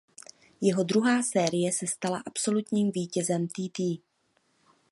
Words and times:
Jeho 0.61 0.83
druhá 0.83 1.23
série 1.23 1.71
se 1.71 1.87
stala 1.87 2.23
Absolutním 2.27 2.91
vítězem 2.91 3.47
TýTý. 3.47 3.97